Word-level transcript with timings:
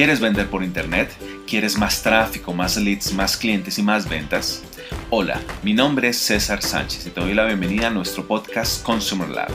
¿Quieres 0.00 0.18
vender 0.18 0.48
por 0.48 0.64
internet? 0.64 1.14
¿Quieres 1.46 1.76
más 1.76 2.02
tráfico, 2.02 2.54
más 2.54 2.78
leads, 2.78 3.12
más 3.12 3.36
clientes 3.36 3.78
y 3.78 3.82
más 3.82 4.08
ventas? 4.08 4.62
Hola, 5.10 5.38
mi 5.62 5.74
nombre 5.74 6.08
es 6.08 6.16
César 6.16 6.62
Sánchez 6.62 7.06
y 7.06 7.10
te 7.10 7.20
doy 7.20 7.34
la 7.34 7.44
bienvenida 7.44 7.88
a 7.88 7.90
nuestro 7.90 8.26
podcast 8.26 8.82
Consumer 8.82 9.28
Lab. 9.28 9.50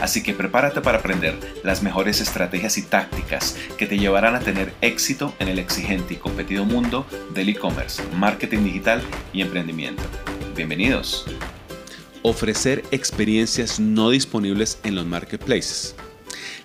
Así 0.00 0.22
que 0.22 0.32
prepárate 0.32 0.80
para 0.80 0.96
aprender 0.96 1.38
las 1.62 1.82
mejores 1.82 2.22
estrategias 2.22 2.78
y 2.78 2.84
tácticas 2.84 3.58
que 3.76 3.84
te 3.84 3.98
llevarán 3.98 4.34
a 4.34 4.40
tener 4.40 4.72
éxito 4.80 5.34
en 5.40 5.48
el 5.48 5.58
exigente 5.58 6.14
y 6.14 6.16
competido 6.16 6.64
mundo 6.64 7.06
del 7.34 7.50
e-commerce, 7.50 8.02
marketing 8.16 8.64
digital 8.64 9.02
y 9.34 9.42
emprendimiento. 9.42 10.02
Bienvenidos. 10.56 11.26
Ofrecer 12.22 12.82
experiencias 12.92 13.78
no 13.78 14.08
disponibles 14.08 14.80
en 14.84 14.94
los 14.94 15.04
marketplaces. 15.04 15.94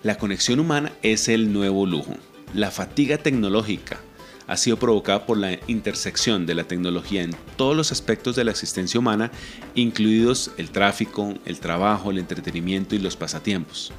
La 0.02 0.18
conexión 0.18 0.62
humana 0.62 0.94
es 1.01 1.28
el 1.28 1.51
nuevo 1.51 1.86
lujo. 1.86 2.15
La 2.54 2.71
fatiga 2.71 3.18
tecnológica 3.18 4.00
ha 4.47 4.56
sido 4.56 4.78
provocada 4.78 5.25
por 5.25 5.37
la 5.37 5.60
intersección 5.68 6.46
de 6.46 6.56
la 6.56 6.64
tecnología 6.64 7.21
en 7.21 7.36
todos 7.57 7.75
los 7.75 7.92
aspectos 7.92 8.36
de 8.36 8.46
la 8.46 8.51
existencia 8.51 9.00
humana, 9.00 9.32
incluidos 9.75 10.51
el 10.57 10.71
tráfico, 10.71 11.33
el 11.46 11.60
trabajo, 11.60 12.10
el 12.10 12.18
entretenimiento 12.18 12.96
y 12.96 13.00
los 13.00 13.18
pasatiempos. 13.18 13.92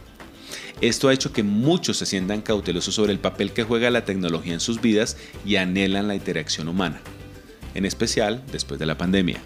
Esto 0.80 1.08
ha 1.08 1.14
hecho 1.14 1.32
que 1.32 1.42
muchos 1.42 1.98
se 1.98 2.06
sientan 2.06 2.40
cautelosos 2.40 2.94
sobre 2.94 3.12
el 3.12 3.18
papel 3.18 3.52
que 3.52 3.64
juega 3.64 3.90
la 3.90 4.04
tecnología 4.04 4.54
en 4.54 4.60
sus 4.60 4.80
vidas 4.80 5.18
y 5.44 5.56
anhelan 5.56 6.08
la 6.08 6.14
interacción 6.14 6.68
humana, 6.68 7.00
en 7.74 7.84
especial 7.84 8.42
después 8.50 8.80
de 8.80 8.86
la 8.86 8.96
pandemia. 8.96 9.42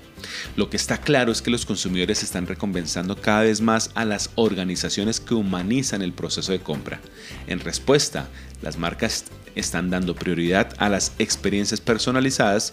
Lo 0.57 0.71
que 0.71 0.77
está 0.77 0.99
claro 0.99 1.33
es 1.33 1.43
que 1.43 1.51
los 1.51 1.67
consumidores 1.67 2.23
están 2.23 2.47
recompensando 2.47 3.17
cada 3.17 3.43
vez 3.43 3.61
más 3.61 3.91
a 3.95 4.05
las 4.05 4.31
organizaciones 4.35 5.21
que 5.21 5.35
humanizan 5.35 6.03
el 6.03 6.13
proceso 6.13 6.53
de 6.53 6.61
compra. 6.61 7.01
En 7.47 7.61
respuesta, 7.61 8.29
las 8.61 8.79
marcas 8.79 9.25
están 9.55 9.91
dando 9.91 10.15
prioridad 10.15 10.75
a 10.79 10.89
las 10.89 11.13
experiencias 11.19 11.81
personalizadas 11.81 12.73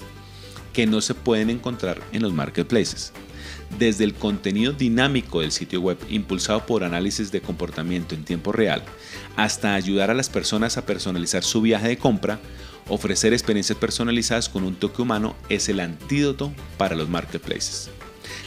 que 0.73 0.85
no 0.85 1.01
se 1.01 1.15
pueden 1.15 1.49
encontrar 1.49 2.01
en 2.11 2.21
los 2.21 2.33
marketplaces. 2.33 3.11
Desde 3.77 4.03
el 4.03 4.13
contenido 4.13 4.73
dinámico 4.73 5.41
del 5.41 5.51
sitio 5.51 5.81
web 5.81 5.97
impulsado 6.09 6.65
por 6.65 6.83
análisis 6.83 7.31
de 7.31 7.41
comportamiento 7.41 8.15
en 8.15 8.23
tiempo 8.23 8.51
real, 8.51 8.83
hasta 9.35 9.75
ayudar 9.75 10.09
a 10.09 10.15
las 10.15 10.29
personas 10.29 10.77
a 10.77 10.85
personalizar 10.85 11.43
su 11.43 11.61
viaje 11.61 11.87
de 11.87 11.97
compra, 11.97 12.39
Ofrecer 12.89 13.33
experiencias 13.33 13.77
personalizadas 13.77 14.49
con 14.49 14.63
un 14.63 14.75
toque 14.75 15.03
humano 15.03 15.35
es 15.47 15.69
el 15.69 15.79
antídoto 15.79 16.51
para 16.77 16.95
los 16.95 17.07
marketplaces. 17.07 17.91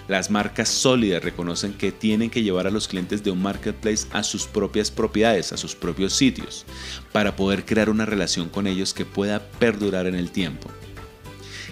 Las 0.09 0.31
marcas 0.31 0.69
sólidas 0.69 1.23
reconocen 1.23 1.75
que 1.75 1.93
tienen 1.93 2.29
que 2.29 2.43
llevar 2.43 2.67
a 2.67 2.73
los 2.73 2.89
clientes 2.89 3.23
de 3.23 3.31
un 3.31 3.41
marketplace 3.41 4.09
a 4.11 4.25
sus 4.25 4.47
propias 4.47 4.91
propiedades, 4.91 5.53
a 5.53 5.57
sus 5.57 5.77
propios 5.77 6.13
sitios, 6.13 6.67
para 7.13 7.37
poder 7.37 7.65
crear 7.65 7.89
una 7.89 8.05
relación 8.05 8.49
con 8.49 8.67
ellos 8.67 8.95
que 8.95 9.05
pueda 9.05 9.49
perdurar 9.61 10.07
en 10.07 10.17
el 10.17 10.33
tiempo. 10.33 10.69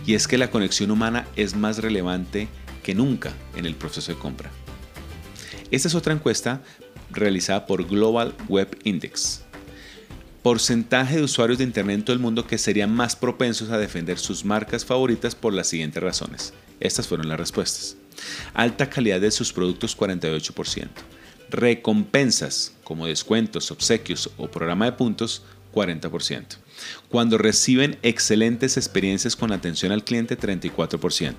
Y 0.07 0.15
es 0.15 0.29
que 0.29 0.39
la 0.39 0.51
conexión 0.51 0.93
humana 0.93 1.27
es 1.35 1.57
más 1.57 1.79
relevante 1.79 2.49
que 2.85 2.95
nunca 2.95 3.33
en 3.57 3.67
el 3.67 3.75
proceso 3.75 4.13
de 4.13 4.19
compra. 4.19 4.51
Esta 5.73 5.89
es 5.89 5.95
otra 5.97 6.15
encuesta 6.15 6.63
realizada 7.11 7.67
por 7.67 7.87
Global 7.87 8.35
Web 8.49 8.79
Index, 8.85 9.43
porcentaje 10.43 11.17
de 11.17 11.23
usuarios 11.23 11.59
de 11.59 11.65
Internet 11.65 11.97
en 11.97 12.05
todo 12.05 12.15
el 12.15 12.23
mundo 12.23 12.47
que 12.47 12.59
serían 12.59 12.95
más 12.95 13.15
propensos 13.15 13.71
a 13.71 13.79
defender 13.79 14.19
sus 14.19 14.45
marcas 14.45 14.85
favoritas 14.85 15.35
por 15.35 15.53
las 15.53 15.69
siguientes 15.69 16.03
razones. 16.03 16.55
Estas 16.81 17.07
fueron 17.07 17.29
las 17.29 17.39
respuestas. 17.39 17.97
Alta 18.55 18.89
calidad 18.89 19.21
de 19.21 19.31
sus 19.31 19.53
productos 19.53 19.97
48%. 19.97 20.89
Recompensas 21.51 22.75
como 22.85 23.07
descuentos, 23.07 23.71
obsequios 23.71 24.31
o 24.39 24.51
programa 24.51 24.87
de 24.87 24.93
puntos 24.93 25.43
40%. 25.75 26.45
Cuando 27.09 27.37
reciben 27.37 27.99
excelentes 28.03 28.77
experiencias 28.77 29.37
con 29.37 29.53
atención 29.53 29.93
al 29.93 30.05
cliente 30.05 30.39
34%. 30.39 31.35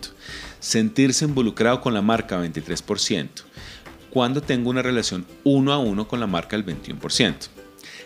Sentirse 0.59 1.25
involucrado 1.25 1.81
con 1.81 1.93
la 1.93 2.01
marca 2.01 2.39
23%. 2.39 3.27
Cuando 4.11 4.41
tengo 4.41 4.69
una 4.69 4.81
relación 4.81 5.25
uno 5.43 5.71
a 5.73 5.79
uno 5.79 6.07
con 6.07 6.19
la 6.19 6.27
marca 6.27 6.55
el 6.55 6.65
21%. 6.65 7.60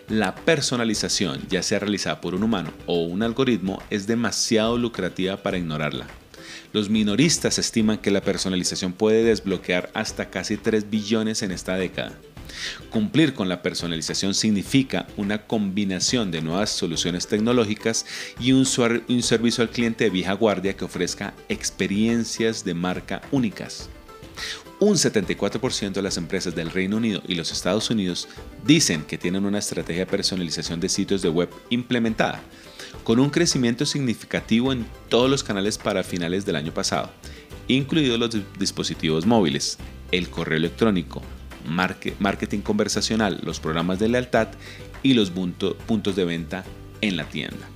La 0.08 0.36
personalización, 0.36 1.42
ya 1.50 1.64
sea 1.64 1.80
realizada 1.80 2.22
por 2.22 2.36
un 2.36 2.44
humano 2.44 2.72
o 2.86 3.04
un 3.04 3.24
algoritmo, 3.24 3.82
es 3.90 4.08
demasiado 4.08 4.78
lucrativa 4.78 5.38
para 5.38 5.58
ignorarla. 5.58 6.08
Los 6.74 6.90
minoristas 6.90 7.58
estiman 7.58 7.98
que 7.98 8.12
la 8.12 8.22
personalización 8.22 8.94
puede 8.94 9.24
desbloquear 9.24 9.90
hasta 9.94 10.30
casi 10.30 10.58
3 10.58 10.90
billones 10.90 11.42
en 11.42 11.52
esta 11.52 11.76
década. 11.76 12.14
Cumplir 12.90 13.34
con 13.34 13.50
la 13.50 13.62
personalización 13.62 14.34
significa 14.34 15.08
una 15.18 15.46
combinación 15.46 16.32
de 16.32 16.42
nuevas 16.42 16.70
soluciones 16.70 17.28
tecnológicas 17.28 18.06
y 18.40 18.52
un, 18.52 18.68
un, 19.08 19.24
servicio 19.24 19.64
al 19.64 19.70
cliente 19.70 20.06
de 20.06 20.10
vieja 20.10 20.34
guardia 20.34 20.76
que 20.76 20.86
ofrezca 20.86 21.34
experiencias 21.50 22.64
de 22.64 22.74
marca 22.74 23.22
únicas. 23.32 23.90
Un 24.86 24.98
74% 24.98 25.94
de 25.94 26.02
las 26.04 26.18
empresas 26.18 26.54
del 26.54 26.70
Reino 26.70 26.98
Unido 26.98 27.24
y 27.28 27.34
los 27.34 27.52
Estados 27.52 27.90
Unidos 27.90 28.28
dicen 28.68 29.02
que 29.02 29.18
tienen 29.18 29.44
una 29.44 29.58
estrategia 29.58 30.06
de 30.06 30.12
personalización 30.12 30.80
de 30.80 30.90
sitios 30.90 31.24
de 31.24 31.30
web 31.30 31.50
implementada, 31.72 32.40
con 33.04 33.18
un 33.18 33.32
crecimiento 33.32 33.88
significativo 33.88 34.72
en 34.72 34.86
todos 35.10 35.28
los 35.28 35.44
canales 35.44 35.80
para 35.80 36.04
finales 36.04 36.46
del 36.46 36.56
año 36.58 36.72
pasado, 36.72 37.10
incluidos 37.68 38.20
los 38.20 38.38
dispositivos 38.60 39.26
móviles, 39.26 39.80
el 40.12 40.30
correo 40.30 40.60
electrónico, 40.60 41.24
marketing 42.20 42.60
conversacional, 42.60 43.40
los 43.44 43.60
programas 43.60 43.98
de 43.98 44.10
lealtad 44.10 44.50
y 45.02 45.16
los 45.16 45.32
puntos 45.32 46.16
de 46.16 46.26
venta 46.26 46.64
en 47.02 47.18
la 47.18 47.28
tienda. 47.28 47.68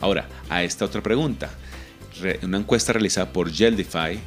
Ahora, 0.00 0.26
a 0.48 0.62
esta 0.62 0.86
otra 0.86 1.02
pregunta, 1.02 1.50
una 2.42 2.56
encuesta 2.56 2.94
realizada 2.94 3.30
por 3.30 3.52
Geldify 3.52 4.18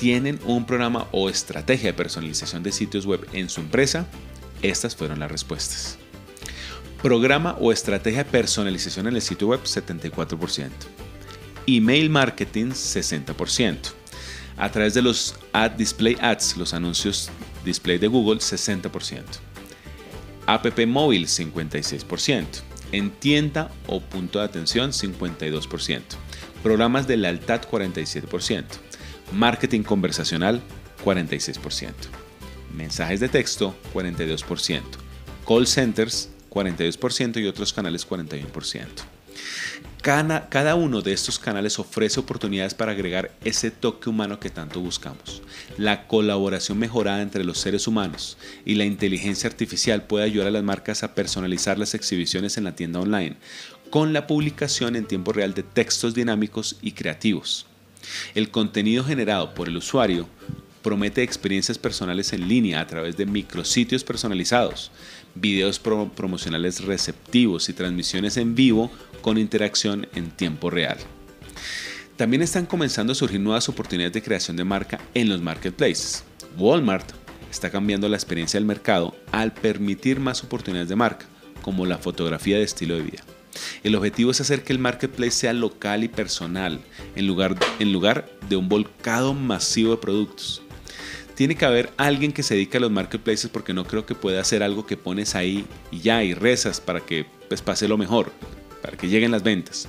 ¿Tienen 0.00 0.40
un 0.46 0.64
programa 0.64 1.08
o 1.12 1.28
estrategia 1.28 1.90
de 1.90 1.92
personalización 1.92 2.62
de 2.62 2.72
sitios 2.72 3.04
web 3.04 3.28
en 3.34 3.50
su 3.50 3.60
empresa? 3.60 4.06
Estas 4.62 4.96
fueron 4.96 5.20
las 5.20 5.30
respuestas. 5.30 5.98
Programa 7.02 7.54
o 7.60 7.70
estrategia 7.70 8.24
de 8.24 8.30
personalización 8.30 9.08
en 9.08 9.16
el 9.16 9.20
sitio 9.20 9.48
web 9.48 9.62
74%. 9.62 10.70
Email 11.66 12.08
marketing 12.08 12.68
60%. 12.70 13.76
A 14.56 14.70
través 14.70 14.94
de 14.94 15.02
los 15.02 15.34
Ad 15.52 15.72
Display 15.72 16.16
Ads, 16.18 16.56
los 16.56 16.72
anuncios 16.72 17.28
display 17.62 17.98
de 17.98 18.06
Google 18.06 18.40
60%. 18.40 19.22
App 20.46 20.78
móvil 20.86 21.26
56%. 21.26 22.46
En 22.92 23.10
tienda 23.10 23.70
o 23.86 24.00
punto 24.00 24.38
de 24.38 24.46
atención 24.46 24.92
52%. 24.92 26.00
Programas 26.62 27.06
de 27.06 27.18
lealtad 27.18 27.60
47%. 27.70 28.64
Marketing 29.32 29.82
conversacional 29.82 30.60
46%. 31.04 31.92
Mensajes 32.74 33.20
de 33.20 33.28
texto 33.28 33.74
42%. 33.94 34.82
Call 35.46 35.66
centers 35.66 36.30
42% 36.50 37.40
y 37.40 37.46
otros 37.46 37.72
canales 37.72 38.08
41%. 38.08 38.86
Cada, 40.02 40.74
uno 40.76 41.02
de 41.02 41.12
estos 41.12 41.38
canales 41.38 41.78
ofrece 41.78 42.20
oportunidades 42.20 42.72
para 42.72 42.92
agregar 42.92 43.32
ese 43.44 43.70
toque 43.70 44.08
humano 44.08 44.40
que 44.40 44.48
tanto 44.48 44.80
buscamos. 44.80 45.42
La 45.76 46.06
colaboración 46.06 46.78
mejorada 46.78 47.20
entre 47.20 47.44
los 47.44 47.58
seres 47.58 47.86
humanos 47.86 48.38
y 48.64 48.76
la 48.76 48.86
inteligencia 48.86 49.48
artificial 49.48 50.04
puede 50.04 50.24
ayudar 50.24 50.48
a 50.48 50.52
las 50.52 50.62
marcas 50.62 51.02
a 51.02 51.14
personalizar 51.14 51.78
las 51.78 51.94
exhibiciones 51.94 52.56
en 52.56 52.64
la 52.64 52.74
tienda 52.74 53.00
online 53.00 53.36
con 53.90 54.12
la 54.12 54.26
publicación 54.26 54.96
en 54.96 55.06
tiempo 55.06 55.32
real 55.32 55.52
de 55.52 55.64
textos 55.64 56.14
dinámicos 56.14 56.76
y 56.80 56.92
creativos. 56.92 57.66
El 58.34 58.50
contenido 58.50 59.04
generado 59.04 59.54
por 59.54 59.68
el 59.68 59.76
usuario 59.76 60.28
promete 60.82 61.22
experiencias 61.22 61.78
personales 61.78 62.32
en 62.32 62.48
línea 62.48 62.80
a 62.80 62.86
través 62.86 63.16
de 63.16 63.26
micrositios 63.26 64.04
personalizados, 64.04 64.90
videos 65.34 65.78
promocionales 65.78 66.84
receptivos 66.84 67.68
y 67.68 67.72
transmisiones 67.72 68.36
en 68.36 68.54
vivo 68.54 68.90
con 69.20 69.38
interacción 69.38 70.08
en 70.14 70.30
tiempo 70.30 70.70
real. 70.70 70.98
También 72.16 72.42
están 72.42 72.66
comenzando 72.66 73.12
a 73.12 73.16
surgir 73.16 73.40
nuevas 73.40 73.68
oportunidades 73.68 74.12
de 74.12 74.22
creación 74.22 74.56
de 74.56 74.64
marca 74.64 75.00
en 75.14 75.28
los 75.28 75.40
marketplaces. 75.40 76.24
Walmart 76.58 77.10
está 77.50 77.70
cambiando 77.70 78.08
la 78.08 78.16
experiencia 78.16 78.58
del 78.58 78.66
mercado 78.66 79.16
al 79.32 79.52
permitir 79.52 80.20
más 80.20 80.44
oportunidades 80.44 80.88
de 80.88 80.96
marca, 80.96 81.26
como 81.62 81.86
la 81.86 81.98
fotografía 81.98 82.58
de 82.58 82.64
estilo 82.64 82.96
de 82.96 83.02
vida. 83.02 83.24
El 83.82 83.94
objetivo 83.94 84.30
es 84.30 84.40
hacer 84.40 84.62
que 84.62 84.72
el 84.72 84.78
marketplace 84.78 85.32
sea 85.32 85.52
local 85.52 86.04
y 86.04 86.08
personal, 86.08 86.80
en 87.16 87.26
lugar, 87.26 87.56
en 87.78 87.92
lugar 87.92 88.30
de 88.48 88.56
un 88.56 88.68
volcado 88.68 89.34
masivo 89.34 89.92
de 89.92 90.00
productos. 90.00 90.62
Tiene 91.34 91.54
que 91.54 91.64
haber 91.64 91.90
alguien 91.96 92.32
que 92.32 92.42
se 92.42 92.54
dedique 92.54 92.76
a 92.76 92.80
los 92.80 92.90
marketplaces 92.90 93.50
porque 93.50 93.72
no 93.72 93.84
creo 93.84 94.04
que 94.04 94.14
pueda 94.14 94.40
hacer 94.40 94.62
algo 94.62 94.86
que 94.86 94.96
pones 94.96 95.34
ahí 95.34 95.64
y 95.90 96.00
ya 96.00 96.22
y 96.22 96.34
rezas 96.34 96.80
para 96.80 97.00
que 97.00 97.24
pues, 97.48 97.62
pase 97.62 97.88
lo 97.88 97.96
mejor, 97.96 98.30
para 98.82 98.96
que 98.96 99.08
lleguen 99.08 99.30
las 99.30 99.42
ventas. 99.42 99.88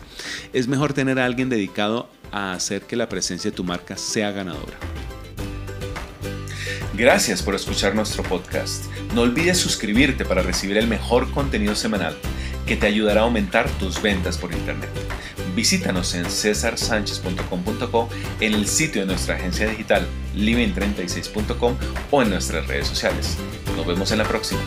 Es 0.54 0.68
mejor 0.68 0.94
tener 0.94 1.20
a 1.20 1.26
alguien 1.26 1.50
dedicado 1.50 2.10
a 2.32 2.54
hacer 2.54 2.84
que 2.84 2.96
la 2.96 3.10
presencia 3.10 3.52
de 3.52 3.58
tu 3.58 3.66
marca 3.66 3.98
sea 3.98 4.32
ganadora. 4.32 4.78
Gracias 6.94 7.42
por 7.42 7.56
escuchar 7.56 7.96
nuestro 7.96 8.24
podcast. 8.24 8.86
No 9.14 9.22
olvides 9.22 9.58
suscribirte 9.58 10.24
para 10.24 10.44
recibir 10.44 10.78
el 10.78 10.88
mejor 10.88 11.32
contenido 11.32 11.76
semanal 11.76 12.16
que 12.72 12.78
te 12.78 12.88
ayudará 12.88 13.20
a 13.20 13.24
aumentar 13.26 13.70
tus 13.72 14.02
ventas 14.02 14.38
por 14.38 14.54
Internet. 14.54 14.90
Visítanos 15.54 16.16
en 16.16 16.24
cesarsanchez.com.co, 16.24 18.08
en 18.40 18.54
el 18.54 18.66
sitio 18.66 19.02
de 19.02 19.08
nuestra 19.08 19.36
agencia 19.36 19.68
digital 19.68 20.08
living36.com 20.38 21.76
o 22.12 22.22
en 22.22 22.30
nuestras 22.30 22.66
redes 22.68 22.88
sociales. 22.88 23.38
Nos 23.76 23.86
vemos 23.86 24.14
en 24.14 24.20
la 24.20 24.24
próxima. 24.24 24.62